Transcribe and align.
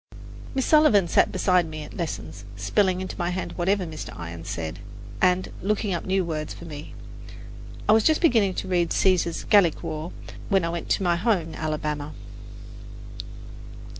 Miss 0.55 0.65
Sullivan 0.65 1.07
sat 1.07 1.31
beside 1.31 1.67
me 1.67 1.83
at 1.83 1.91
my 1.91 1.97
lessons, 1.97 2.43
spelling 2.55 3.01
into 3.01 3.15
my 3.19 3.29
hand 3.29 3.51
whatever 3.51 3.85
Mr. 3.85 4.09
Irons 4.17 4.49
said, 4.49 4.79
and 5.21 5.51
looking 5.61 5.93
up 5.93 6.05
new 6.05 6.25
words 6.25 6.55
for 6.55 6.65
me. 6.65 6.95
I 7.87 7.91
was 7.91 8.03
just 8.03 8.19
beginning 8.19 8.55
to 8.55 8.67
read 8.67 8.91
Caesar's 8.91 9.43
"Gallic 9.43 9.83
War" 9.83 10.11
when 10.49 10.65
I 10.65 10.69
went 10.69 10.89
to 10.89 11.03
my 11.03 11.17
home 11.17 11.49
in 11.49 11.55
Alabama. 11.55 12.13